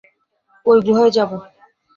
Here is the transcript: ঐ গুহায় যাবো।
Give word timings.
ঐ 0.65 0.73
গুহায় 0.85 1.11
যাবো। 1.11 1.37